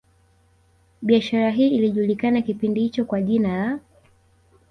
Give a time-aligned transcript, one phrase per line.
[1.01, 3.79] Biashara hii ilijulikana kipindi hicho kwa jina la